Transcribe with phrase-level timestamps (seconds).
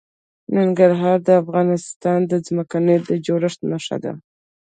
[0.55, 4.13] ننګرهار د افغانستان د ځمکې د جوړښت نښه ده.